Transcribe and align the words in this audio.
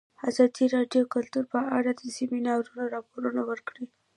ازادي 0.29 0.65
راډیو 0.75 1.03
د 1.07 1.11
کلتور 1.13 1.45
په 1.53 1.59
اړه 1.77 1.91
د 1.95 2.01
سیمینارونو 2.17 2.83
راپورونه 2.95 3.41
ورکړي. 3.49 3.85